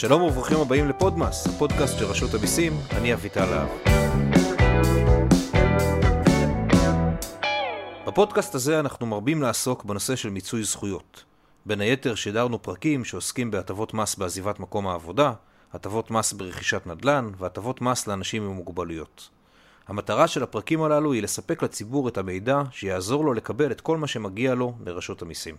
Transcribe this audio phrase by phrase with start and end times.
[0.00, 3.68] שלום וברוכים הבאים לפודמאס, הפודקאסט של רשות המיסים, אני אביטל להב.
[8.06, 11.24] בפודקאסט הזה אנחנו מרבים לעסוק בנושא של מיצוי זכויות.
[11.66, 15.32] בין היתר שידרנו פרקים שעוסקים בהטבות מס בעזיבת מקום העבודה,
[15.72, 19.28] הטבות מס ברכישת נדל"ן והטבות מס לאנשים עם מוגבלויות.
[19.88, 24.06] המטרה של הפרקים הללו היא לספק לציבור את המידע שיעזור לו לקבל את כל מה
[24.06, 25.56] שמגיע לו לרשות המיסים.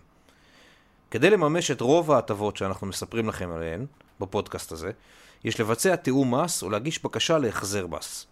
[1.10, 3.86] כדי לממש את רוב ההטבות שאנחנו מספרים לכם עליהן
[4.20, 4.90] בפודקאסט הזה,
[5.44, 8.26] יש לבצע תיאום מס או להגיש בקשה להחזר מס.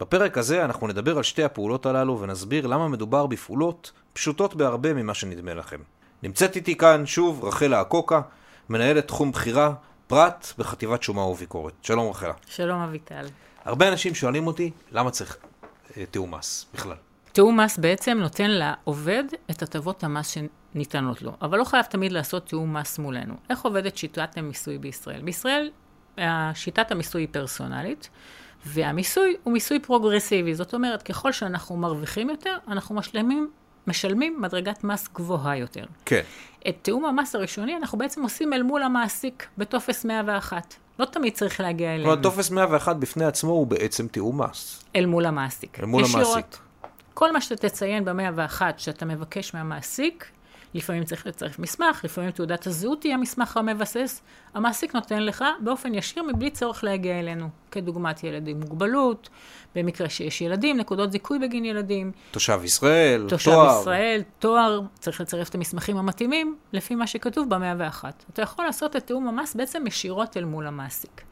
[0.00, 5.14] בפרק הזה אנחנו נדבר על שתי הפעולות הללו ונסביר למה מדובר בפעולות פשוטות בהרבה ממה
[5.14, 5.80] שנדמה לכם.
[6.22, 8.20] נמצאת איתי כאן שוב רחלה אקוקה,
[8.68, 9.74] מנהלת תחום בחירה,
[10.06, 11.72] פרט בחטיבת שומה וביקורת.
[11.82, 12.32] שלום רחלה.
[12.46, 13.26] שלום אביטל.
[13.64, 15.36] הרבה אנשים שואלים אותי, למה צריך
[15.96, 16.96] אה, תיאום מס בכלל?
[17.32, 20.36] תיאום מס בעצם נותן לעובד את הטבות המס
[20.72, 23.34] שניתנות לו, אבל לא חייב תמיד לעשות תיאום מס מולנו.
[23.50, 25.22] איך עובדת שיטת המיסוי בישראל?
[25.22, 25.70] בישראל
[26.54, 28.08] שיטת המיסוי היא פרסונלית,
[28.66, 30.54] והמיסוי הוא מיסוי פרוגרסיבי.
[30.54, 33.50] זאת אומרת, ככל שאנחנו מרוויחים יותר, אנחנו משלמים,
[33.86, 35.84] משלמים מדרגת מס גבוהה יותר.
[36.04, 36.22] כן.
[36.68, 40.74] את תיאום המס הראשוני אנחנו בעצם עושים אל מול המעסיק בטופס 101.
[40.98, 42.04] לא תמיד צריך להגיע אלינו.
[42.04, 44.84] כלומר, טופס 101 בפני עצמו הוא בעצם תיאום מס.
[44.96, 45.80] אל מול המעסיק.
[45.80, 46.26] אל מול ישירות.
[46.26, 46.58] המעסיק.
[47.14, 50.26] כל מה שאתה תציין ב-101 שאתה מבקש מהמעסיק,
[50.74, 54.22] לפעמים צריך לצרף מסמך, לפעמים תעודת הזהות היא המסמך המבסס,
[54.54, 59.28] המעסיק נותן לך באופן ישיר מבלי צורך להגיע אלינו, כדוגמת ילד עם מוגבלות,
[59.74, 63.80] במקרה שיש ילדים, נקודות זיכוי בגין ילדים, תושב ישראל, תושב תואר.
[63.80, 68.04] ישראל, תואר, צריך לצרף את המסמכים המתאימים, לפי מה שכתוב ב-101.
[68.32, 71.22] אתה יכול לעשות את תיאום המס בעצם ישירות אל מול המעסיק.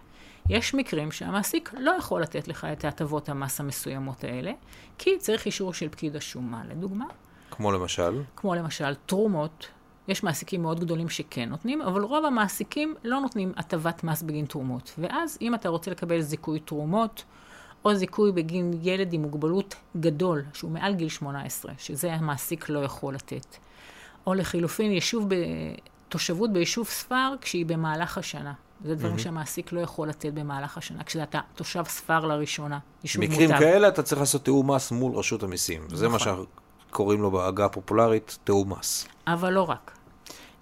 [0.48, 4.52] יש מקרים שהמעסיק לא יכול לתת לך את הטבות המס המסוימות האלה,
[4.98, 7.04] כי צריך אישור של פקיד השומה, לדוגמה,
[7.50, 8.22] כמו למשל.
[8.36, 9.68] כמו למשל תרומות.
[10.08, 14.94] יש מעסיקים מאוד גדולים שכן נותנים, אבל רוב המעסיקים לא נותנים הטבת מס בגין תרומות.
[14.98, 17.24] ואז אם אתה רוצה לקבל זיכוי תרומות,
[17.84, 23.14] או זיכוי בגין ילד עם מוגבלות גדול, שהוא מעל גיל 18, שזה המעסיק לא יכול
[23.14, 23.56] לתת.
[24.26, 25.34] או לחילופין, יישוב ב...
[26.08, 28.52] תושבות ביישוב ספר כשהיא במהלך השנה.
[28.84, 29.18] זה דברים mm-hmm.
[29.18, 33.34] שהמעסיק לא יכול לתת במהלך השנה, כשאתה תושב ספר לראשונה, יישוב מוטב.
[33.34, 35.82] מקרים כאלה אתה צריך לעשות תיאום מס מול רשות המיסים.
[35.88, 36.44] זה מה נכון.
[36.90, 39.08] שקוראים לו בעגה הפופולרית תיאום מס.
[39.26, 39.90] אבל לא רק.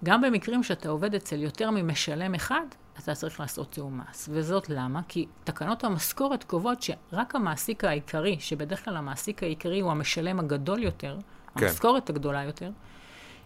[0.03, 2.65] גם במקרים שאתה עובד אצל יותר ממשלם אחד,
[3.03, 4.29] אתה צריך לעשות תיאום מס.
[4.31, 5.01] וזאת למה?
[5.07, 11.17] כי תקנות המשכורת קובעות שרק המעסיק העיקרי, שבדרך כלל המעסיק העיקרי הוא המשלם הגדול יותר,
[11.57, 11.65] כן.
[11.65, 12.71] המשכורת הגדולה יותר,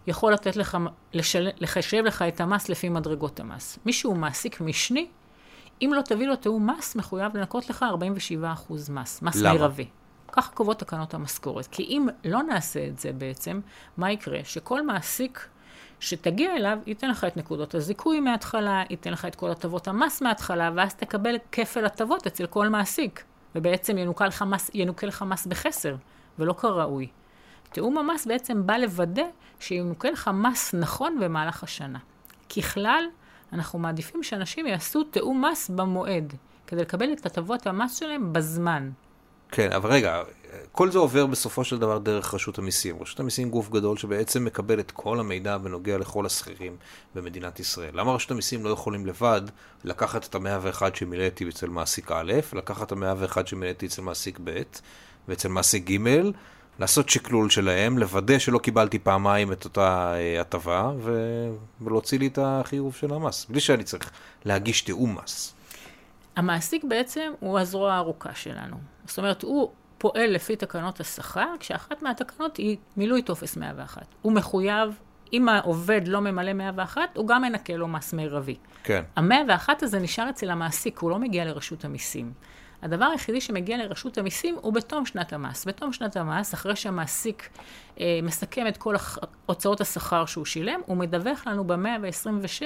[0.06, 0.78] יכול לתת לך,
[1.12, 1.48] לשל...
[1.58, 3.78] לחשב לך את המס לפי מדרגות המס.
[3.86, 5.06] מי שהוא מעסיק משני,
[5.82, 7.84] אם לא תביא לו תיאום מס, מחויב לנקות לך
[8.68, 9.54] 47% מס, מס למה?
[9.54, 9.86] מרבי.
[10.36, 11.66] ככה קובעות תקנות המשכורת.
[11.66, 13.60] כי אם לא נעשה את זה בעצם,
[13.96, 14.38] מה יקרה?
[14.44, 15.48] שכל מעסיק
[16.00, 20.70] שתגיע אליו, ייתן לך את נקודות הזיכוי מההתחלה, ייתן לך את כל הטבות המס מההתחלה,
[20.74, 23.24] ואז תקבל כפל הטבות אצל כל מעסיק.
[23.54, 25.96] ובעצם ינוכה לך מס, ינוכה לך מס בחסר,
[26.38, 27.08] ולא כראוי.
[27.72, 29.22] תיאום המס בעצם בא לוודא
[29.60, 31.98] שינוכה לך מס נכון במהלך השנה.
[32.56, 33.04] ככלל,
[33.52, 36.34] אנחנו מעדיפים שאנשים יעשו תיאום מס במועד,
[36.66, 38.90] כדי לקבל את הטבות המס שלהם בזמן.
[39.54, 40.22] כן, אבל רגע,
[40.72, 42.96] כל זה עובר בסופו של דבר דרך רשות המיסים.
[43.00, 46.76] רשות המיסים גוף גדול שבעצם מקבל את כל המידע בנוגע לכל השכירים
[47.14, 47.90] במדינת ישראל.
[47.92, 49.40] למה רשות המיסים לא יכולים לבד
[49.84, 54.38] לקחת את המאה ואחד שמילאתי אצל מעסיק א', לקחת את המאה ואחד שמילאתי אצל מעסיק
[54.44, 54.62] ב',
[55.28, 55.98] ואצל מעסיק ג',
[56.78, 60.92] לעשות שקלול שלהם, לוודא שלא קיבלתי פעמיים את אותה אה, הטבה.
[61.80, 64.10] ולהוציא לי את החיוב של המס, בלי שאני צריך
[64.44, 65.54] להגיש תיאום מס.
[66.36, 68.93] המעסיק בעצם הוא הזרוע הארוכה שלנו.
[69.06, 74.02] זאת אומרת, הוא פועל לפי תקנות השכר, כשאחת מהתקנות היא מילוי טופס 101.
[74.22, 74.98] הוא מחויב,
[75.32, 78.56] אם העובד לא ממלא 101, הוא גם מנקה לו מס מרבי.
[78.84, 79.02] כן.
[79.16, 82.32] ה-101 הזה נשאר אצל המעסיק, הוא לא מגיע לרשות המיסים.
[82.82, 85.64] הדבר היחידי שמגיע לרשות המיסים הוא בתום שנת המס.
[85.64, 87.48] בתום שנת המס, אחרי שהמעסיק
[88.00, 92.62] אה, מסכם את כל הח- הוצאות השכר שהוא שילם, הוא מדווח לנו ב-126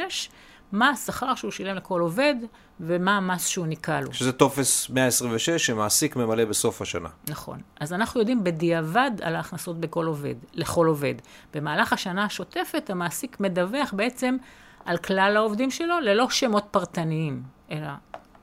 [0.72, 2.34] מה השכר שהוא שילם לכל עובד
[2.80, 4.12] ומה המס שהוא ניכה לו.
[4.12, 7.08] שזה טופס 126 שמעסיק ממלא בסוף השנה.
[7.28, 7.60] נכון.
[7.80, 11.14] אז אנחנו יודעים בדיעבד על ההכנסות בכל עובד, לכל עובד.
[11.54, 14.36] במהלך השנה השוטפת המעסיק מדווח בעצם
[14.84, 17.88] על כלל העובדים שלו ללא שמות פרטניים, אלא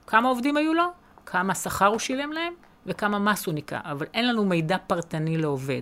[0.08, 0.86] כמה עובדים היו לו,
[1.26, 2.54] כמה שכר הוא שילם להם
[2.86, 5.82] וכמה מס הוא ניכה, אבל אין לנו מידע פרטני לעובד.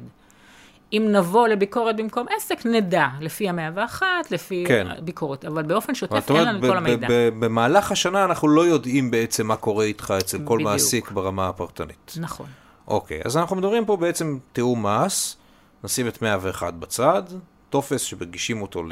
[0.94, 4.88] אם נבוא לביקורת במקום עסק, נדע, לפי המאה ואחת, לפי כן.
[4.98, 7.08] הביקורת, אבל באופן שוטף אין לנו את כל המידע.
[7.40, 10.70] במהלך השנה אנחנו לא יודעים בעצם מה קורה איתך אצל כל בדיוק.
[10.70, 12.14] מעסיק ברמה הפרטנית.
[12.20, 12.46] נכון.
[12.88, 15.38] אוקיי, אז אנחנו מדברים פה בעצם תיאום מס,
[15.84, 17.24] נשים את 101 בצד,
[17.70, 18.84] טופס שמגישים אותו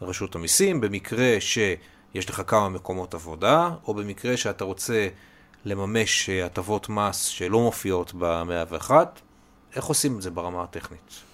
[0.00, 1.36] לרשות המיסים, במקרה
[2.14, 5.08] יש לך כמה מקומות עבודה, או במקרה שאתה רוצה
[5.64, 8.90] לממש הטבות מס שלא מופיעות ב-101,
[9.76, 11.28] איך עושים את זה ברמה הטכנית?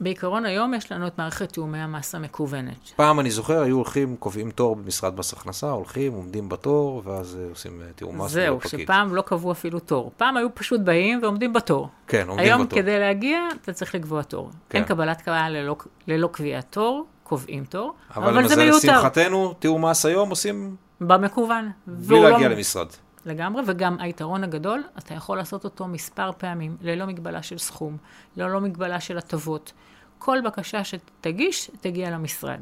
[0.00, 2.90] בעיקרון היום יש לנו את מערכת תיאומי המס המקוונת.
[2.96, 7.48] פעם אני זוכר, היו הולכים, קובעים תור במשרד מס הכנסה, הולכים, עומדים בתור, ואז אה,
[7.50, 8.30] עושים אה, תיאום מס.
[8.30, 10.12] זהו, שפעם לא קבעו אפילו תור.
[10.16, 11.88] פעם היו פשוט באים ועומדים בתור.
[12.06, 12.78] כן, עומדים היום בתור.
[12.78, 14.50] היום כדי להגיע, אתה צריך לקבוע תור.
[14.68, 14.78] כן.
[14.78, 15.76] אין קבלת קהל ללא,
[16.06, 18.76] ללא קביעת תור, קובעים תור, אבל, אבל זה מיותר.
[18.76, 21.70] לשמחתנו, תיאום מס היום עושים במקוון.
[21.86, 22.54] בלי להגיע לא...
[22.54, 22.86] למשרד.
[23.28, 27.96] לגמרי, וגם היתרון הגדול, אתה יכול לעשות אותו מספר פעמים, ללא מגבלה של סכום,
[28.36, 29.72] ללא מגבלה של הטבות.
[30.18, 32.60] כל בקשה שתגיש, תגיע למשרד.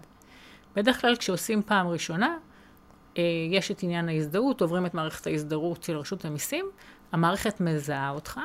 [0.77, 2.37] בדרך כלל כשעושים פעם ראשונה,
[3.19, 6.67] אה, יש את עניין ההזדהות, עוברים את מערכת ההזדהות של רשות המיסים,
[7.13, 8.41] המערכת מזהה אותך,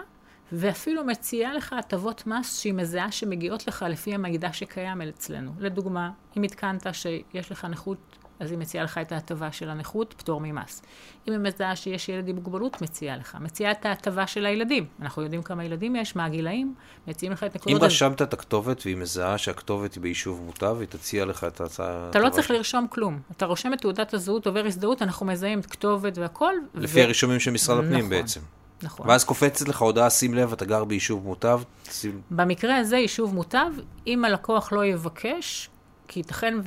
[0.51, 5.51] ואפילו מציעה לך הטבות מס שהיא מזהה שמגיעות לך לפי המידע שקיים אצלנו.
[5.59, 10.41] לדוגמה, אם עדכנת שיש לך נכות, אז היא מציעה לך את ההטבה של הנכות, פטור
[10.43, 10.81] ממס.
[11.27, 13.37] אם היא מזהה שיש ילד עם מוגבלות, מציעה לך.
[13.41, 14.85] מציעה את ההטבה של הילדים.
[15.01, 16.73] אנחנו יודעים כמה ילדים יש, מה הגילאים,
[17.07, 17.81] מציעים לך את אם נקודות...
[17.83, 22.09] רשמת את הכתובת והיא מזהה שהכתובת היא ביישוב מוטב, היא תציע לך את ההצעה...
[22.09, 22.57] אתה לא צריך שלה.
[22.57, 23.19] לרשום כלום.
[23.31, 26.53] אתה רושם את תעודת הזהות, עובר הזדהות, אנחנו מזהים את כתובת והכל.
[26.75, 28.09] לפי הרישומים של משרד הפנים נכון.
[28.09, 28.41] בעצם.
[28.83, 29.09] נכון.
[29.09, 31.61] ואז קופצת לך הודעה, שים לב, אתה גר ביישוב מוטב,
[31.91, 32.21] שים...
[32.31, 33.71] במקרה הזה, יישוב מוטב,
[34.07, 35.69] אם הלקוח לא יבקש,
[36.07, 36.57] כי ייתכן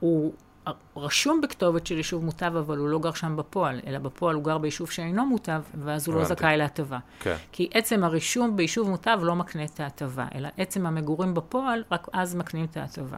[0.00, 0.32] והוא
[0.96, 4.58] רשום בכתובת של יישוב מוטב, אבל הוא לא גר שם בפועל, אלא בפועל הוא גר
[4.58, 6.24] ביישוב שאינו מוטב, ואז הוא לא.
[6.24, 6.98] זכאי להטבה.
[7.20, 7.36] כן.
[7.52, 12.34] כי עצם הרישום ביישוב מוטב לא מקנה את ההטבה, אלא עצם המגורים בפועל, רק אז
[12.34, 13.16] מקנים את ההטבה.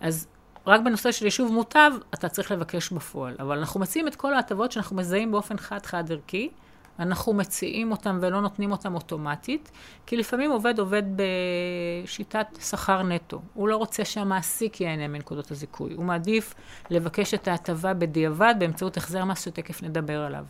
[0.00, 0.26] אז
[0.66, 3.34] רק בנושא של יישוב מוטב, אתה צריך לבקש בפועל.
[3.40, 6.50] אבל אנחנו מציעים את כל ההטבות שאנחנו מזהים באופן חד-חד ערכי,
[6.98, 9.70] אנחנו מציעים אותם ולא נותנים אותם אוטומטית,
[10.06, 13.42] כי לפעמים עובד עובד בשיטת שכר נטו.
[13.54, 15.94] הוא לא רוצה שהמעסיק ייהנה מנקודות הזיכוי.
[15.94, 16.54] הוא מעדיף
[16.90, 20.44] לבקש את ההטבה בדיעבד באמצעות החזר מס שתכף נדבר עליו.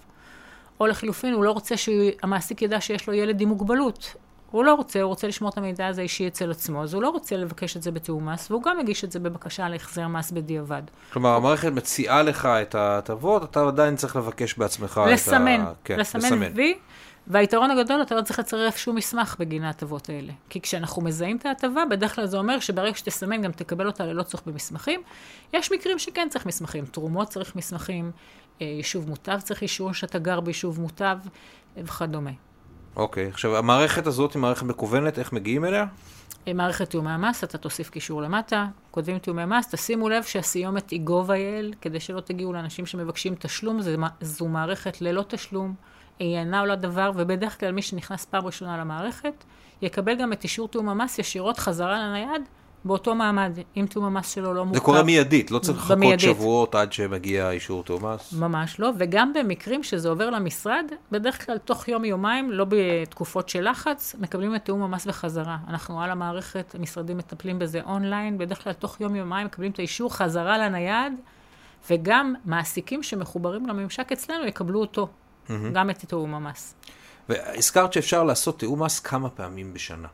[0.80, 4.14] או לחילופין, הוא לא רוצה שהמעסיק ידע שיש לו ילד עם מוגבלות.
[4.54, 7.08] הוא לא רוצה, הוא רוצה לשמור את המידע הזה אישי אצל עצמו, אז הוא לא
[7.08, 10.82] רוצה לבקש את זה בתיאום מס, והוא גם מגיש את זה בבקשה להחזר מס בדיעבד.
[11.12, 15.72] כלומר, המערכת מציעה לך את ההטבות, אתה עדיין צריך לבקש בעצמך לסמן, את ה...
[15.84, 16.74] כן, לסמן וי,
[17.26, 20.32] והיתרון הגדול, אתה לא צריך לצרף שום מסמך בגין ההטבות האלה.
[20.48, 24.22] כי כשאנחנו מזהים את ההטבה, בדרך כלל זה אומר שברגע שתסמן גם תקבל אותה ללא
[24.22, 25.02] צורך במסמכים.
[25.52, 28.10] יש מקרים שכן צריך מסמכים, תרומות צריך מסמכים,
[28.60, 31.18] אה, יישוב מוטב צריך אישור שאתה גר ביישוב מוטב
[31.76, 32.30] וכדומה.
[32.96, 35.86] אוקיי, עכשיו, המערכת הזאת היא מערכת מקוונת, איך מגיעים אליה?
[36.48, 41.00] אה, מערכת תיאומי המס, אתה תוסיף קישור למטה, כותבים תיאומי מס, תשימו לב שהסיומת היא
[41.06, 45.74] gov.il, כדי שלא תגיעו לאנשים שמבקשים תשלום, זו, זו מערכת ללא תשלום,
[46.18, 49.44] היא אינה עולה דבר, ובדרך כלל מי שנכנס פעם ראשונה למערכת,
[49.82, 52.42] יקבל גם את אישור תיאום המס ישירות חזרה לנייד,
[52.84, 54.78] באותו מעמד, אם תיאום המס שלו לא מורכב.
[54.78, 56.20] זה קורה מיידית, לא צריך לחכות במיידית.
[56.20, 58.32] שבועות עד שמגיע אישור תיאום מס.
[58.32, 64.14] ממש לא, וגם במקרים שזה עובר למשרד, בדרך כלל תוך יום-יומיים, לא בתקופות של לחץ,
[64.18, 65.56] מקבלים את תיאום המס בחזרה.
[65.68, 70.58] אנחנו על המערכת, המשרדים מטפלים בזה אונליין, בדרך כלל תוך יום-יומיים מקבלים את האישור חזרה
[70.58, 71.12] לנייד,
[71.90, 75.08] וגם מעסיקים שמחוברים לממשק אצלנו יקבלו אותו,
[75.72, 76.74] גם את תיאום המס.
[77.28, 80.08] והזכרת שאפשר לעשות תיאום מס כמה פעמים בשנה.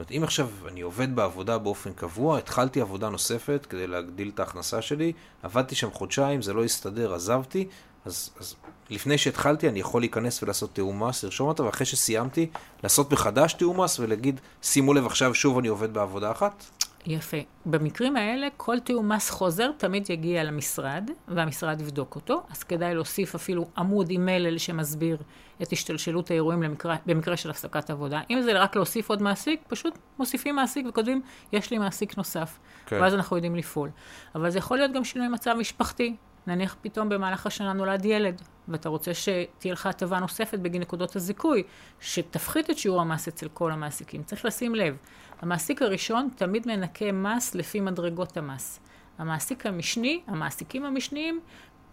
[0.00, 4.82] אומרת, אם עכשיו אני עובד בעבודה באופן קבוע, התחלתי עבודה נוספת כדי להגדיל את ההכנסה
[4.82, 7.68] שלי, עבדתי שם חודשיים, זה לא הסתדר, עזבתי,
[8.04, 8.54] אז, אז
[8.90, 12.50] לפני שהתחלתי אני יכול להיכנס ולעשות תיאום מס, לרשום אותו, ואחרי שסיימתי,
[12.82, 16.64] לעשות מחדש תיאום מס ולהגיד, שימו לב, עכשיו שוב אני עובד בעבודה אחת?
[17.06, 17.36] יפה.
[17.66, 23.34] במקרים האלה, כל תיאום מס חוזר תמיד יגיע למשרד, והמשרד יבדוק אותו, אז כדאי להוסיף
[23.34, 25.16] אפילו עמוד עם מלל שמסביר
[25.62, 28.20] את השתלשלות האירועים למקרה, במקרה של הפסקת עבודה.
[28.30, 32.58] אם זה רק להוסיף עוד מעסיק, פשוט מוסיפים מעסיק וכותבים, יש לי מעסיק נוסף.
[32.86, 32.98] כן.
[33.00, 33.90] ואז אנחנו יודעים לפעול.
[34.34, 36.16] אבל זה יכול להיות גם שינוי מצב משפחתי.
[36.46, 41.62] נניח פתאום במהלך השנה נולד ילד, ואתה רוצה שתהיה לך הטבה נוספת בגין נקודות הזיכוי,
[42.00, 44.22] שתפחית את שיעור המס אצל כל המעסיקים.
[44.22, 44.96] צריך לשים לב,
[45.40, 48.80] המעסיק הראשון תמיד מנקה מס לפי מדרגות המס.
[49.18, 51.40] המעסיק המשני, המעסיקים המשניים,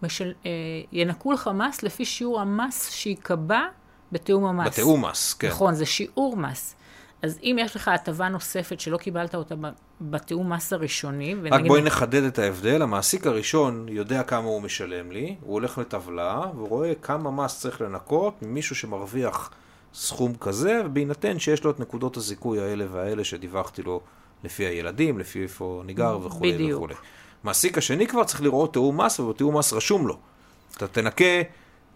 [0.02, 0.50] משל, אה,
[0.92, 3.62] ינקו לך מס לפי שיעור המס שייקבע
[4.12, 4.66] בתיאום המס.
[4.66, 5.48] בתיאום מס, כן.
[5.48, 6.74] נכון, זה שיעור מס.
[7.22, 9.54] אז אם יש לך הטבה נוספת שלא קיבלת אותה
[10.00, 11.68] בתיאום מס הראשוני, רק ונגיד...
[11.68, 16.92] בואי נחדד את ההבדל, המעסיק הראשון יודע כמה הוא משלם לי, הוא הולך לטבלה ורואה
[17.02, 19.50] כמה מס צריך לנקות ממישהו שמרוויח
[19.94, 24.00] סכום כזה, ובהינתן שיש לו את נקודות הזיכוי האלה והאלה שדיווחתי לו
[24.44, 26.76] לפי הילדים, לפי איפה אני גר וכולי בדיוק.
[26.76, 26.94] וכולי.
[27.44, 30.18] מעסיק השני כבר צריך לראות תיאום מס, ובתיאום מס רשום לו.
[30.76, 31.24] אתה תנקה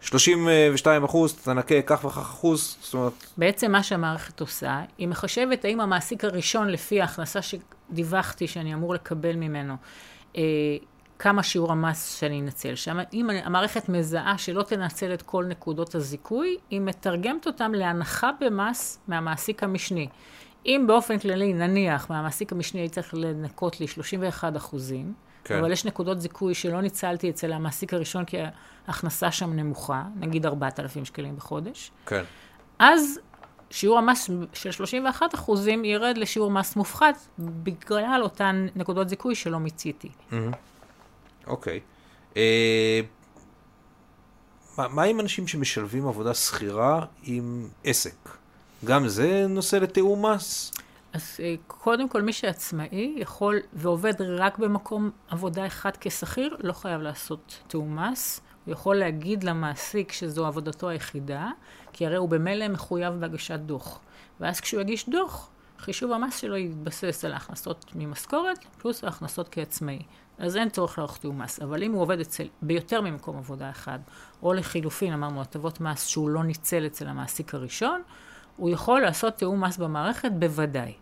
[0.02, 5.80] 32 אחוז, תנקה כך וכך אחוז, זאת אומרת, בעצם מה שהמערכת עושה, היא מחשבת האם
[5.80, 9.74] המעסיק הראשון, לפי ההכנסה שדיווחתי שאני אמור לקבל ממנו,
[10.36, 10.42] אה,
[11.18, 12.98] כמה שיעור המס שאני אנצל שם.
[13.12, 19.62] אם המערכת מזהה שלא תנצל את כל נקודות הזיכוי, היא מתרגמת אותם להנחה במס מהמעסיק
[19.62, 20.08] המשני.
[20.66, 25.12] אם באופן כללי, נניח, מהמעסיק המשני צריך לנקות לי 31 אחוזים,
[25.44, 25.58] כן.
[25.58, 28.36] אבל יש נקודות זיכוי שלא ניצלתי אצל המעסיק הראשון כי
[28.86, 31.90] ההכנסה שם נמוכה, נגיד 4,000 שקלים בחודש.
[32.06, 32.22] כן.
[32.78, 33.18] אז
[33.70, 40.08] שיעור המס של 31 אחוזים ירד לשיעור מס מופחת בגלל אותן נקודות זיכוי שלא מיציתי.
[41.46, 41.80] אוקיי.
[42.36, 43.00] אה,
[44.78, 48.14] מה עם אנשים שמשלבים עבודה שכירה עם עסק?
[48.84, 50.72] גם זה נושא לתיאום מס?
[51.12, 57.00] אז אה, קודם כל, מי שעצמאי יכול ועובד רק במקום עבודה אחד כשכיר, לא חייב
[57.00, 58.40] לעשות תיאום מס.
[58.64, 61.50] הוא יכול להגיד למעסיק שזו עבודתו היחידה,
[61.92, 64.00] כי הרי הוא במילא מחויב בהגשת דוח.
[64.40, 70.02] ואז כשהוא יגיש דוח, חישוב המס שלו יתבסס על ההכנסות ממשכורת, פלוס ההכנסות כעצמאי.
[70.38, 71.60] אז אין צורך לערוך תיאום מס.
[71.60, 73.98] אבל אם הוא עובד אצל, ביותר ממקום עבודה אחד,
[74.42, 78.02] או לחילופין, אמרנו, הטבות מס שהוא לא ניצל אצל המעסיק הראשון,
[78.56, 80.92] הוא יכול לעשות תיאום מס במערכת בוודאי.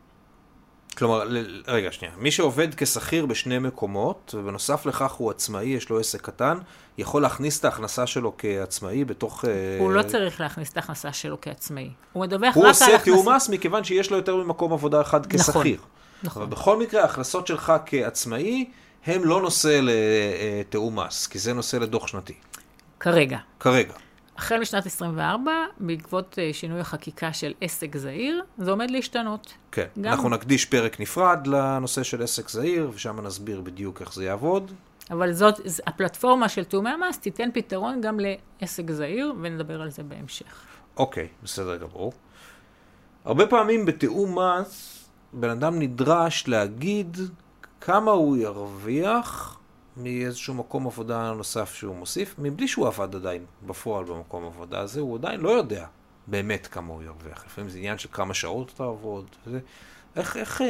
[0.99, 1.23] כלומר,
[1.67, 2.15] רגע, שנייה.
[2.19, 6.59] מי שעובד כשכיר בשני מקומות, ובנוסף לכך הוא עצמאי, יש לו עסק קטן,
[6.99, 9.45] יכול להכניס את ההכנסה שלו כעצמאי בתוך...
[9.79, 9.95] הוא uh...
[9.95, 11.91] לא צריך להכניס את ההכנסה שלו כעצמאי.
[12.13, 12.87] הוא מדווח רק על הכנסה...
[12.87, 15.55] הוא עושה תיאום מס מכיוון שיש לו יותר ממקום עבודה אחד כשכיר.
[15.55, 15.89] נכון,
[16.23, 16.43] נכון.
[16.43, 18.71] אבל בכל מקרה, ההכנסות שלך כעצמאי,
[19.07, 22.35] הם לא נושא לתיאום מס, כי זה נושא לדוח שנתי.
[23.01, 23.39] כרגע.
[23.61, 23.93] כרגע.
[24.41, 29.53] החל משנת 24, בעקבות אה, שינוי החקיקה של עסק זעיר, זה עומד להשתנות.
[29.73, 30.13] כן, גם...
[30.13, 34.73] אנחנו נקדיש פרק נפרד לנושא של עסק זעיר, ושם נסביר בדיוק איך זה יעבוד.
[35.11, 40.65] אבל זאת, הפלטפורמה של תאומי המס תיתן פתרון גם לעסק זעיר, ונדבר על זה בהמשך.
[40.97, 42.13] אוקיי, בסדר גמור.
[43.25, 47.17] הרבה פעמים בתיאום מס, בן אדם נדרש להגיד
[47.81, 49.60] כמה הוא ירוויח
[49.97, 55.17] מאיזשהו מקום עבודה נוסף שהוא מוסיף, מבלי שהוא עבד עדיין בפועל במקום עבודה הזה, הוא
[55.17, 55.87] עדיין לא יודע
[56.27, 57.47] באמת כמה הוא ירוויח.
[57.47, 59.27] לפעמים זה עניין של כמה שעות אתה עבוד.
[59.47, 59.61] וזה.
[60.17, 60.67] איך, איך, אה,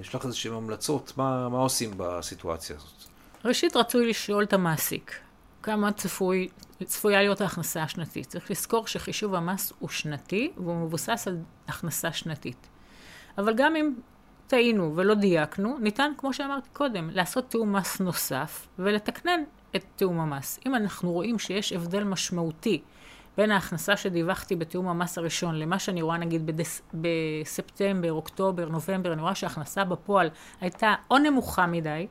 [0.00, 3.08] יש לך איזשהן המלצות, מה, מה עושים בסיטואציה הזאת?
[3.44, 5.14] ראשית, רצוי לשאול את המעסיק,
[5.62, 6.48] כמה צפוי,
[6.84, 8.26] צפויה להיות ההכנסה השנתית.
[8.26, 12.68] צריך לזכור שחישוב המס הוא שנתי, והוא מבוסס על הכנסה שנתית.
[13.38, 13.92] אבל גם אם
[14.46, 19.40] טעינו ולא דייקנו, ניתן, כמו שאמרתי קודם, לעשות תיאום מס נוסף ולתקנן
[19.76, 20.60] את תיאום המס.
[20.66, 22.82] אם אנחנו רואים שיש הבדל משמעותי
[23.36, 29.22] בין ההכנסה שדיווחתי בתיאום המס הראשון למה שאני רואה נגיד בדס, בספטמבר, אוקטובר, נובמבר, אני
[29.22, 32.06] רואה שההכנסה בפועל הייתה או נמוכה מדי,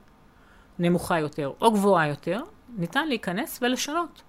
[0.80, 2.42] נמוכה יותר, או גבוהה יותר,
[2.78, 4.22] ניתן להיכנס ולשנות.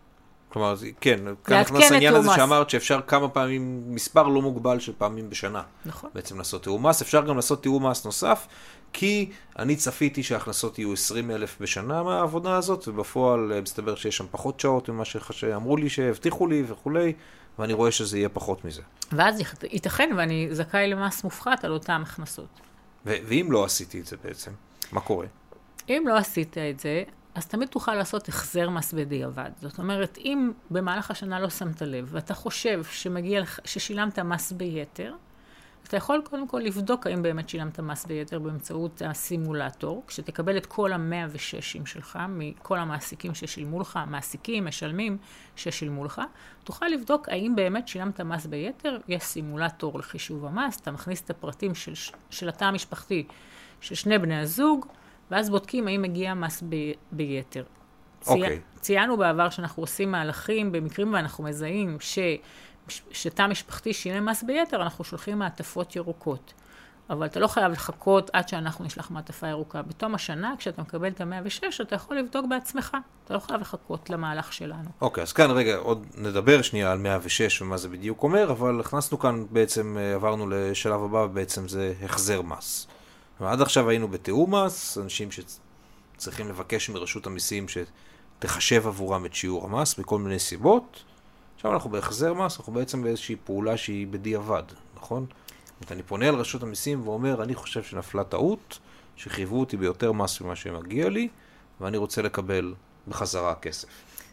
[0.49, 5.31] כלומר, כן, כאן נכנס העניין הזה שאמרת שאפשר כמה פעמים, מספר לא מוגבל של פעמים
[5.31, 5.63] בשנה.
[5.87, 6.11] נכון.
[6.15, 8.47] בעצם לעשות תיאום מס, אפשר גם לעשות תיאום מס נוסף,
[8.93, 14.27] כי אני צפיתי שההכנסות יהיו 20 אלף בשנה מהעבודה הזאת, ובפועל אה, מסתבר שיש שם
[14.31, 17.13] פחות שעות ממה שאמרו לי, שהבטיחו לי וכולי,
[17.59, 18.83] ואני רואה שזה יהיה פחות מזה.
[19.13, 22.61] ואז ייתכן ואני זכאי למס מופחת על אותן הכנסות.
[23.05, 24.51] ואם לא עשיתי את זה בעצם,
[24.93, 25.27] מה קורה?
[25.89, 27.03] אם לא עשית את זה,
[27.37, 29.51] אז תמיד תוכל לעשות החזר מס בדיעבד.
[29.61, 35.15] זאת אומרת, אם במהלך השנה לא שמת לב, ואתה חושב שמגיע ששילמת מס ביתר,
[35.89, 40.93] אתה יכול קודם כל לבדוק האם באמת שילמת מס ביתר באמצעות הסימולטור, כשתקבל את כל
[40.93, 45.19] המאה וששים שלך, מכל המעסיקים ששילמו לך, מעסיקים, משלמים,
[45.57, 46.23] ששילמו לך,
[46.65, 51.75] תוכל לבדוק האם באמת שילמת מס ביתר, יש סימולטור לחישוב המס, אתה מכניס את הפרטים
[51.75, 51.93] של,
[52.31, 53.27] של התא המשפחתי
[53.81, 54.87] של שני בני הזוג,
[55.31, 56.77] ואז בודקים האם מגיע מס ב,
[57.13, 57.65] ביתר.
[58.27, 58.61] אוקיי.
[58.77, 58.81] Okay.
[58.81, 62.19] ציינו בעבר שאנחנו עושים מהלכים במקרים ואנחנו מזהים ש...
[63.11, 66.53] שתא משפחתי שילם מס ביתר, אנחנו שולחים מעטפות ירוקות.
[67.11, 69.83] אבל אתה לא חייב לחכות עד שאנחנו נשלח מעטפה ירוקה.
[69.83, 72.97] בתום השנה, כשאתה מקבל את ה-106, אתה יכול לבדוק בעצמך.
[73.25, 74.89] אתה לא חייב לחכות למהלך שלנו.
[75.01, 78.81] אוקיי, okay, אז כאן רגע, עוד נדבר שנייה על 106 ומה זה בדיוק אומר, אבל
[78.81, 82.87] הכנסנו כאן בעצם, אה, עברנו לשלב הבא, ובעצם זה החזר מס.
[83.41, 89.99] עד עכשיו היינו בתיאום מס, אנשים שצריכים לבקש מרשות המיסים שתחשב עבורם את שיעור המס
[89.99, 91.05] מכל מיני סיבות.
[91.57, 94.63] עכשיו אנחנו בהחזר מס, אנחנו בעצם באיזושהי פעולה שהיא בדיעבד,
[94.97, 95.27] נכון?
[95.81, 98.79] זאת אני פונה אל רשות המיסים ואומר, אני חושב שנפלה טעות,
[99.17, 101.29] שחייבו אותי ביותר מס ממה שמגיע לי,
[101.81, 102.75] ואני רוצה לקבל
[103.09, 103.89] בחזרה כסף.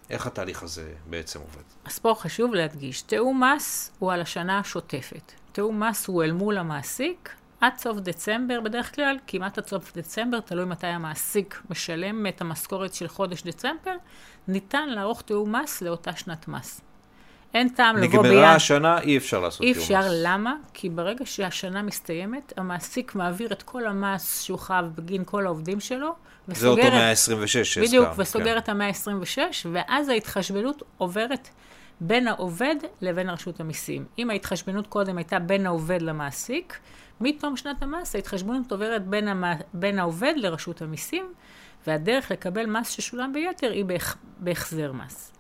[0.10, 1.64] איך התהליך הזה בעצם עובד?
[1.86, 5.32] אז פה חשוב להדגיש, תיאום מס הוא על השנה השוטפת.
[5.52, 7.30] תיאום מס הוא אל מול המעסיק
[7.64, 12.94] עד סוף דצמבר, בדרך כלל, כמעט עד סוף דצמבר, תלוי מתי המעסיק משלם את המשכורת
[12.94, 13.96] של חודש דצמבר,
[14.48, 16.82] ניתן לערוך תיאום מס לאותה שנת מס.
[17.54, 18.56] אין טעם לבוא נגמרה ביד.
[18.56, 20.06] השנה, אי אפשר לעשות אי תיאום אפשר, מס.
[20.14, 20.56] למה?
[20.74, 26.16] כי ברגע שהשנה מסתיימת, המעסיק מעביר את כל המס שהוא חייב בגין כל העובדים שלו,
[26.48, 27.88] זה אותו וסוגר את- 126 שהזכרת.
[27.88, 28.58] בדיוק, וסוגר כן.
[28.58, 29.38] את המאה ה-26,
[29.72, 31.50] ואז ההתחשבנות עוברת
[32.02, 34.06] בין העובד לבין רשות המיסים.
[34.20, 36.80] אם ההתחשבנות קודם הייתה בין העובד למעסיק,
[37.24, 39.44] מתום שנת המס ההתחשבנות עוברת בין, המ...
[39.74, 41.34] בין העובד לרשות המיסים,
[41.88, 44.18] והדרך לקבל מס ששולם ביתר היא בהח...
[44.40, 45.32] בהחזר מס.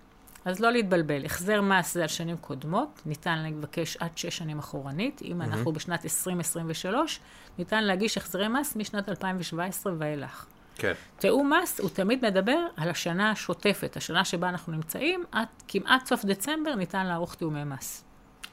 [0.45, 5.21] אז לא להתבלבל, החזר מס זה על שנים קודמות, ניתן לבקש עד שש שנים אחורנית.
[5.21, 5.45] אם mm-hmm.
[5.45, 7.19] אנחנו בשנת 2023,
[7.57, 10.45] ניתן להגיש החזרי מס משנת 2017 ואילך.
[10.75, 10.93] כן.
[11.17, 16.25] תיאום מס הוא תמיד מדבר על השנה השוטפת, השנה שבה אנחנו נמצאים, עד כמעט סוף
[16.25, 18.03] דצמבר ניתן לערוך תיאומי מס.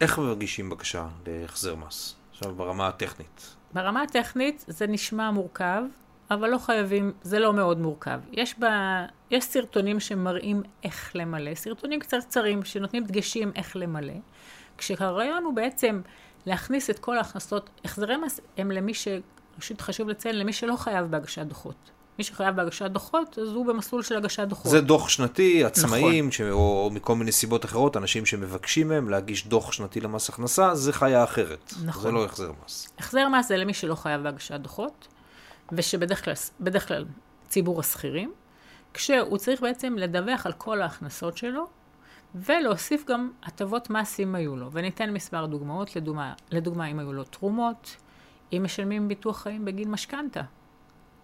[0.00, 2.19] איך מגישים בקשה להחזר מס?
[2.40, 3.56] עכשיו ברמה הטכנית.
[3.72, 5.82] ברמה הטכנית זה נשמע מורכב,
[6.30, 8.20] אבל לא חייבים, זה לא מאוד מורכב.
[8.32, 8.64] יש, ב,
[9.30, 14.12] יש סרטונים שמראים איך למלא, סרטונים קצרצרים שנותנים דגשים איך למלא,
[14.78, 16.00] כשהרעיון הוא בעצם
[16.46, 19.08] להכניס את כל ההכנסות, החזרי מס הם למי ש...
[19.56, 21.90] ראשית חשוב לציין, למי שלא חייב בהגשת דוחות.
[22.20, 24.70] מי שחייב בהגשת דוחות, אז הוא במסלול של הגשת דוחות.
[24.70, 26.32] זה דוח שנתי, עצמאים, נכון.
[26.32, 26.40] ש...
[26.40, 31.24] או, מכל מיני סיבות אחרות, אנשים שמבקשים מהם להגיש דוח שנתי למס הכנסה, זה חיה
[31.24, 31.74] אחרת.
[31.84, 32.02] נכון.
[32.02, 32.88] זה לא החזר מס.
[32.98, 35.08] החזר מס זה למי שלא חייב בהגשת דוחות,
[35.72, 36.34] ושבדרך כלל,
[36.88, 37.04] כלל
[37.48, 38.32] ציבור השכירים,
[38.94, 41.66] כשהוא צריך בעצם לדווח על כל ההכנסות שלו,
[42.34, 44.72] ולהוסיף גם הטבות מס אם היו לו.
[44.72, 47.96] וניתן מספר דוגמאות, לדוגמה, לדוגמה אם היו לו תרומות,
[48.52, 50.42] אם משלמים ביטוח חיים בגין משכנתה.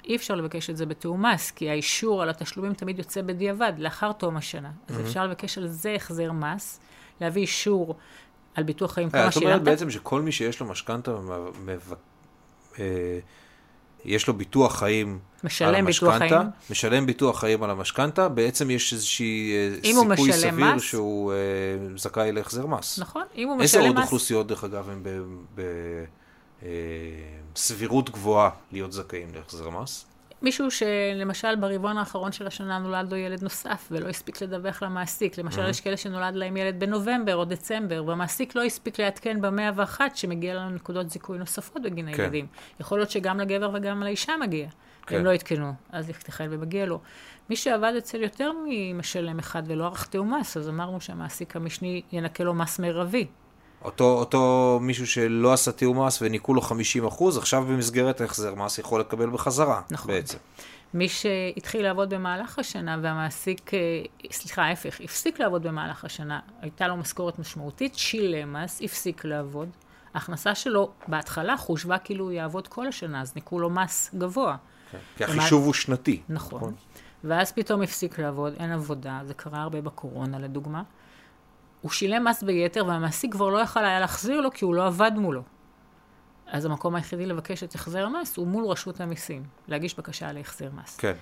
[0.06, 4.12] אי אפשר לבקש את זה בתיאום מס, כי האישור על התשלומים תמיד יוצא בדיעבד, לאחר
[4.12, 4.70] תום השנה.
[4.88, 6.80] אז אפשר לבקש על זה החזר מס,
[7.20, 7.94] להביא אישור
[8.54, 9.62] על ביטוח חיים, אה, כמה את אומרת שילמת.
[9.62, 11.12] בעצם שכל מי שיש לו משכנתה,
[12.78, 13.18] אה,
[14.04, 16.50] יש לו ביטוח חיים על ביטוח המשכנתה, חיים.
[16.70, 19.52] משלם ביטוח חיים על המשכנתה, בעצם יש איזושהי
[19.84, 21.36] אה, סיכוי סביר מס- שהוא אה,
[21.96, 22.98] זכאי להחזר מס.
[22.98, 24.04] נכון, אם הוא איזה משלם עוד מס...
[24.04, 25.02] אוכלוסיות, דרך אגב, הן
[27.54, 30.06] בסבירות גבוהה להיות זכאים להחזר מס?
[30.42, 35.38] מישהו שלמשל ברבעון האחרון של השנה נולד לו ילד נוסף ולא הספיק לדווח למעסיק.
[35.38, 40.16] למשל, יש כאלה שנולד להם ילד בנובמבר או דצמבר, והמעסיק לא הספיק לעדכן במאה ואחת
[40.16, 42.22] שמגיע לנו נקודות זיכוי נוספות בגין כן.
[42.22, 42.46] הילדים.
[42.80, 44.68] יכול להיות שגם לגבר וגם לאישה מגיע.
[45.06, 45.16] כן.
[45.16, 47.00] הם לא עדכנו, אז ייתכן ומגיע לו.
[47.50, 52.44] מי שעבד אצל יותר ממשלם אחד ולא ערך תיאום מס, אז אמרנו שהמעסיק המשני ינקה
[52.44, 53.26] לו מס מרבי.
[53.84, 58.78] אותו, אותו מישהו שלא עשה תיאום מס וניכו לו 50 אחוז, עכשיו במסגרת ההחזר מס
[58.78, 60.10] יכול לקבל בחזרה, נכון.
[60.14, 60.38] בעצם.
[60.94, 63.78] מי שהתחיל לעבוד במהלך השנה והמעסיק, אה,
[64.30, 69.68] סליחה, ההפך, הפסיק לעבוד במהלך השנה, הייתה לו משכורת משמעותית, שילם מס, הפסיק לעבוד.
[70.14, 74.56] ההכנסה שלו בהתחלה חושבה כאילו הוא יעבוד כל השנה, אז ניכו לו מס גבוה.
[75.16, 76.22] כי החישוב הוא שנתי.
[76.28, 76.74] נכון.
[77.24, 80.82] ואז פתאום הפסיק לעבוד, אין עבודה, זה קרה הרבה בקורונה לדוגמה.
[81.86, 85.12] הוא שילם מס ביתר והמעסיק כבר לא יכל היה להחזיר לו כי הוא לא עבד
[85.16, 85.42] מולו.
[86.46, 90.96] אז המקום היחידי לבקש את החזר המס הוא מול רשות המיסים, להגיש בקשה להחזר מס.
[90.96, 91.12] כן.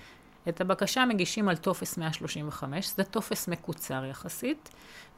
[0.49, 4.69] את הבקשה מגישים על טופס 135, זה טופס מקוצר יחסית,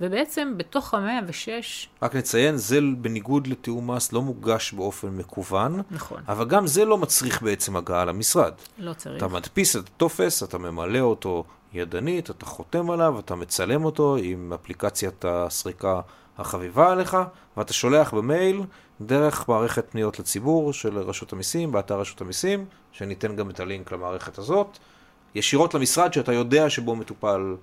[0.01, 6.21] ובעצם בתוך המאה ושש, רק נציין, זה בניגוד לתיאום מס לא מוגש באופן מקוון, נכון,
[6.27, 8.53] אבל גם זה לא מצריך בעצם הגעה למשרד.
[8.77, 9.17] לא צריך.
[9.17, 14.53] אתה מדפיס את הטופס, אתה ממלא אותו ידנית, אתה חותם עליו, אתה מצלם אותו עם
[14.53, 16.01] אפליקציית הסריקה
[16.37, 17.17] החביבה עליך,
[17.57, 18.61] ואתה שולח במייל
[19.01, 24.37] דרך מערכת פניות לציבור של רשות המיסים, באתר רשות המיסים, שניתן גם את הלינק למערכת
[24.37, 24.77] הזאת,
[25.35, 27.55] ישירות למשרד שאתה יודע שבו מטופל,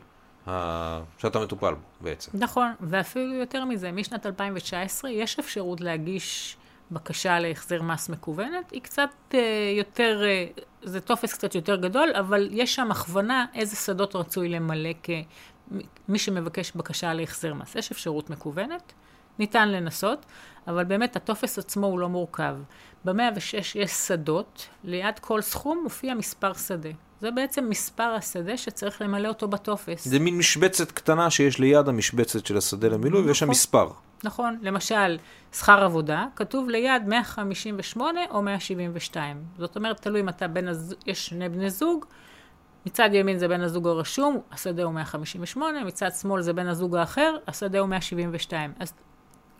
[1.18, 2.30] שאתה מטופל בו בעצם.
[2.34, 6.56] נכון, ואפילו יותר מזה, משנת 2019 יש אפשרות להגיש
[6.90, 9.40] בקשה להחזר מס מקוונת, היא קצת אה,
[9.78, 10.46] יותר, אה,
[10.82, 16.72] זה טופס קצת יותר גדול, אבל יש שם הכוונה איזה שדות רצוי למלא כמי שמבקש
[16.76, 17.74] בקשה להחזר מס.
[17.74, 18.92] יש אפשרות מקוונת,
[19.38, 20.26] ניתן לנסות,
[20.66, 22.56] אבל באמת הטופס עצמו הוא לא מורכב.
[23.04, 26.90] ב-106 יש שדות, ליד כל סכום מופיע מספר שדה.
[27.20, 30.08] זה בעצם מספר השדה שצריך למלא אותו בטופס.
[30.08, 33.50] זה מין משבצת קטנה שיש ליד המשבצת של השדה למילוי, ויש שם נכון.
[33.50, 33.88] מספר.
[34.24, 35.18] נכון, למשל,
[35.52, 39.42] שכר עבודה, כתוב ליד 158 או 172.
[39.58, 42.04] זאת אומרת, תלוי אם אתה בן הזוג, יש שני בני זוג,
[42.86, 47.36] מצד ימין זה בן הזוג הרשום, השדה הוא 158, מצד שמאל זה בן הזוג האחר,
[47.46, 48.72] השדה הוא 172.
[48.80, 48.92] אז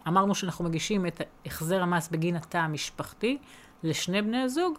[0.09, 3.39] אמרנו שאנחנו מגישים את החזר המס בגין התא המשפחתי
[3.83, 4.79] לשני בני הזוג,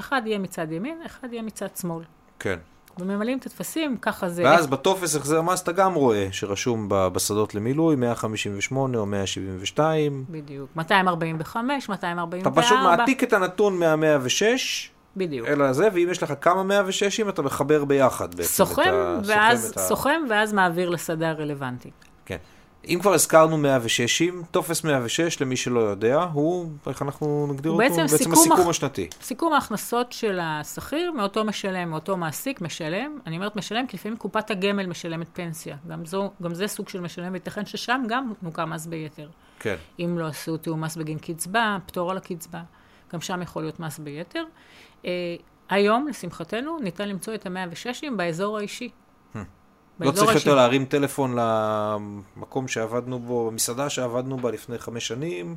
[0.00, 2.04] אחד יהיה מצד ימין, אחד יהיה מצד שמאל.
[2.38, 2.58] כן.
[2.98, 4.42] וממלאים את הטפסים, ככה זה...
[4.44, 10.24] ואז בטופס החזר מס אתה גם רואה שרשום בשדות למילוי 158 או 172.
[10.30, 10.70] בדיוק.
[10.76, 12.38] 245, 244.
[12.50, 14.42] אתה פשוט מעתיק את הנתון מה-106
[15.16, 15.48] בדיוק.
[15.48, 18.48] אלא זה, ואם יש לך כמה 106ים אתה מחבר ביחד בעצם.
[18.48, 21.90] סוכם, ואז, ה- סוכם ואז מעביר לשדה הרלוונטי.
[22.26, 22.36] כן.
[22.88, 27.94] אם כבר הזכרנו 106, טופס 106, למי שלא יודע, הוא, איך אנחנו נגדיר הוא אותו?
[27.94, 29.08] בעצם בעצם סיכום הסיכום הח- השנתי.
[29.22, 33.18] סיכום ההכנסות של השכיר מאותו משלם, מאותו מעסיק משלם.
[33.26, 35.76] אני אומרת משלם, כי לפעמים קופת הגמל משלמת פנסיה.
[35.88, 39.28] גם, זו, גם זה סוג של משלם, וייתכן ששם גם מוכר מס ביתר.
[39.58, 39.76] כן.
[40.00, 42.60] אם לא עשו תיאום מס בגין קצבה, פטור על הקצבה,
[43.12, 44.44] גם שם יכול להיות מס ביתר.
[45.04, 45.10] אה,
[45.68, 48.90] היום, לשמחתנו, ניתן למצוא את ה-106 באזור האישי.
[50.00, 55.56] לא צריך יותר להרים טלפון למקום שעבדנו בו, במסעדה שעבדנו בה לפני חמש שנים,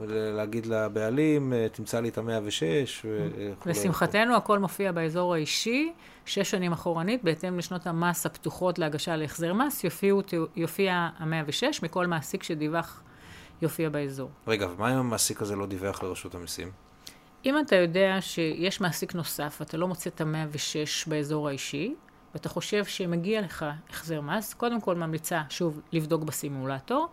[0.00, 3.06] ולהגיד לבעלים, "אה, תמצא לי את ה-106.
[3.66, 5.92] לשמחתנו, הכל מופיע באזור האישי,
[6.26, 10.22] שש שנים אחורנית, בהתאם לשנות המס הפתוחות להגשה להחזר מס, יופיעו,
[10.56, 13.02] יופיע ה-106, מכל מעסיק שדיווח
[13.62, 14.30] יופיע באזור.
[14.46, 16.70] רגע, ומה אם המעסיק הזה לא דיווח לרשות המיסים?
[17.44, 21.94] אם אתה יודע שיש מעסיק נוסף, אתה לא מוצא את ה-106 באזור האישי,
[22.34, 27.08] ואתה חושב שמגיע לך החזר מס, קודם כל ממליצה, שוב, לבדוק בסימולטור,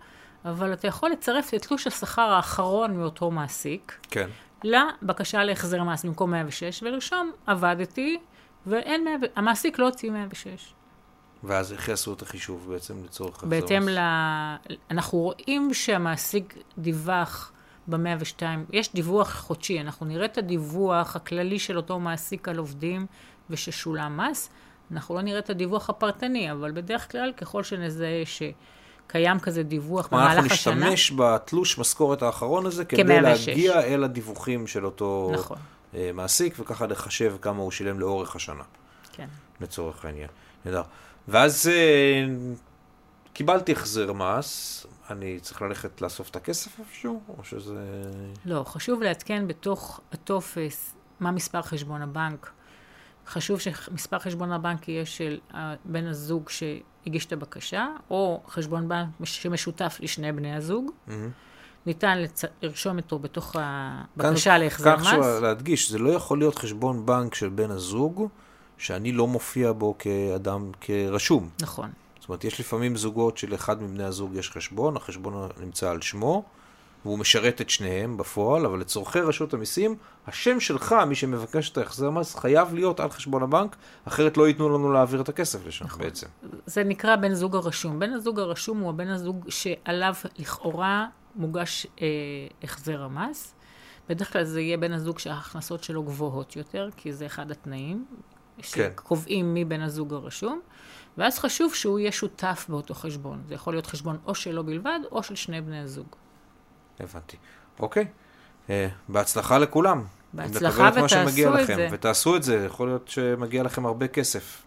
[0.46, 4.30] אבל אתה יכול לצרף את תלוש השכר האחרון מאותו מעסיק כן.
[4.64, 8.18] לבקשה להחזר מס במקום 106, ולרשום, עבדתי,
[8.68, 10.74] ואין, 100 המעסיק לא הוציא 106.
[11.44, 13.90] ואז איך יעשו את החישוב בעצם לצורך החזר בהתאם מס?
[13.90, 14.00] ל...
[14.92, 17.52] אנחנו רואים שהמעסיק דיווח
[17.88, 23.06] ב-102, יש דיווח חודשי, אנחנו נראה את הדיווח הכללי של אותו מעסיק על עובדים
[23.50, 24.50] וששולם מס,
[24.92, 30.18] אנחנו לא נראה את הדיווח הפרטני, אבל בדרך כלל ככל שנזהה שקיים כזה דיווח אנחנו
[30.18, 33.22] במהלך השנה, נשתמש בתלוש משכורת האחרון הזה כדי כ-106.
[33.22, 35.58] להגיע אל הדיווחים של אותו נכון,
[35.94, 38.64] אה, מעסיק, וככה לחשב כמה הוא שילם לאורך השנה,
[39.12, 39.28] כן.
[39.62, 40.30] לצורך העניין.
[40.66, 40.82] נהדר.
[41.28, 42.26] ואז אה,
[43.34, 47.76] קיבלתי החזר מס, אני צריך ללכת לאסוף את הכסף איפשהו, או שזה...
[48.46, 52.52] לא, חשוב לעדכן בתוך הטופס מה מספר חשבון הבנק.
[53.30, 59.08] חשוב שמספר חשבון הבנק יהיה של אה, בן הזוג שהגיש את הבקשה, או חשבון בנק
[59.24, 60.92] שמשותף לשני בני הזוג.
[61.08, 61.30] מהמם.
[61.86, 62.44] ניתן לצ...
[62.62, 65.42] לרשום אותו בתוך הבקשה להחזר כך חשוב מס.
[65.42, 68.28] להדגיש, זה לא יכול להיות חשבון בנק של בן הזוג,
[68.78, 71.50] שאני לא מופיע בו כאדם, כרשום.
[71.62, 71.90] נכון,
[72.20, 76.44] זאת אומרת, יש לפעמים זוגות שלאחד מבני הזוג יש חשבון, החשבון נמצא על שמו,
[77.06, 79.96] והוא משרת את שניהם בפועל, אבל לצורכי רשות המיסים,
[80.28, 84.70] השם שלך, מי שמבקש את ההחזר מס, חייב להיות על חשבון הבנק, אחרת לא ייתנו
[84.70, 86.02] לנו להעביר את הכסף לשם נכון.
[86.02, 86.28] בעצם.
[86.66, 88.00] זה נקרא בן זוג הרשום.
[88.00, 92.08] בן הזוג הרשום הוא הבן הזוג שעליו לכאורה מוגש אה,
[92.64, 93.56] החזר המס.
[94.10, 98.06] בדרך כלל זה יהיה בן הזוג שההכנסות שלו גבוהות יותר, כי זה אחד התנאים
[98.58, 98.64] כן.
[98.64, 100.60] שקובעים מי בן הזוג הרשום.
[101.18, 103.42] ואז חשוב שהוא יהיה שותף באותו חשבון.
[103.48, 106.16] זה יכול להיות חשבון או שלו בלבד, או של שני בני הזוג.
[107.00, 107.38] הבנתי.
[107.80, 108.06] אוקיי.
[108.70, 110.04] אה, בהצלחה לכולם.
[110.34, 111.76] בהצלחה, לקבל את מה שמגיע ותעשו את לכם.
[111.76, 111.88] זה.
[111.92, 114.62] ותעשו את זה, יכול להיות שמגיע לכם הרבה כסף.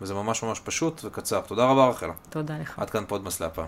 [0.00, 1.40] וזה ממש ממש פשוט וקצר.
[1.40, 2.12] תודה רבה, רחלה.
[2.30, 2.78] תודה לך.
[2.78, 3.66] עד כאן פודמאס להפעם.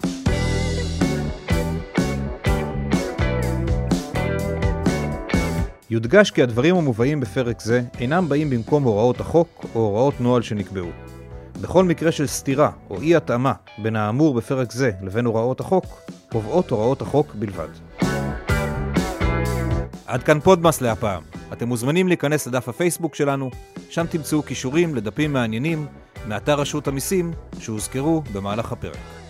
[5.90, 10.90] יודגש כי הדברים המובאים בפרק זה אינם באים במקום הוראות החוק או הוראות נוהל שנקבעו.
[11.60, 15.84] בכל מקרה של סתירה או אי התאמה בין האמור בפרק זה לבין הוראות החוק,
[16.32, 17.87] קובעות הוראות החוק בלבד.
[20.08, 21.22] עד כאן פודמאס להפעם.
[21.52, 23.50] אתם מוזמנים להיכנס לדף הפייסבוק שלנו,
[23.90, 25.86] שם תמצאו קישורים לדפים מעניינים
[26.26, 29.27] מאתר רשות המיסים שהוזכרו במהלך הפרק.